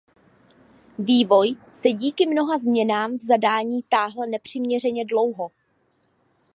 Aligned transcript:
Vývoj 0.99 1.55
se 1.73 1.89
díky 1.91 2.25
mnoha 2.25 2.57
změnám 2.57 3.17
v 3.17 3.21
zadání 3.21 3.83
táhl 3.83 4.25
nepřiměřeně 4.29 5.05
dlouho. 5.05 5.51